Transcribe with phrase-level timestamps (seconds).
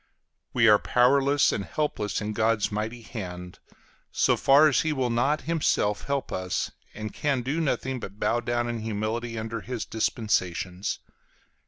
[0.51, 3.59] We are powerless and helpless in God's mighty hand,
[4.11, 8.39] so far as he will not himself help us, and can do nothing but bow
[8.39, 10.97] down in humility under his dispensations.